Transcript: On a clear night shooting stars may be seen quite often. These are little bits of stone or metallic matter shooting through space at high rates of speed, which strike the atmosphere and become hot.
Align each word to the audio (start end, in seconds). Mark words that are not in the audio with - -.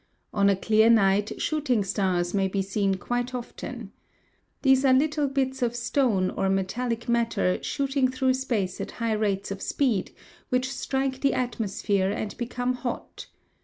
On 0.33 0.49
a 0.49 0.55
clear 0.55 0.89
night 0.89 1.39
shooting 1.39 1.83
stars 1.83 2.33
may 2.33 2.47
be 2.47 2.63
seen 2.63 2.95
quite 2.95 3.35
often. 3.35 3.91
These 4.63 4.83
are 4.83 4.95
little 4.95 5.27
bits 5.27 5.61
of 5.61 5.75
stone 5.75 6.31
or 6.31 6.49
metallic 6.49 7.07
matter 7.07 7.59
shooting 7.61 8.07
through 8.09 8.33
space 8.33 8.81
at 8.81 8.93
high 8.93 9.13
rates 9.13 9.51
of 9.51 9.61
speed, 9.61 10.09
which 10.49 10.73
strike 10.73 11.21
the 11.21 11.35
atmosphere 11.35 12.09
and 12.09 12.35
become 12.37 12.73
hot. 12.73 13.27